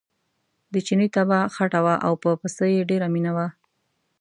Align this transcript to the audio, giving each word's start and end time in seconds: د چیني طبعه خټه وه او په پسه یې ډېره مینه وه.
د 0.73 0.75
چیني 0.87 1.07
طبعه 1.15 1.39
خټه 1.55 1.79
وه 1.85 1.95
او 2.05 2.13
په 2.23 2.29
پسه 2.41 2.65
یې 2.75 2.87
ډېره 2.89 3.07
مینه 3.13 3.31
وه. 3.35 3.47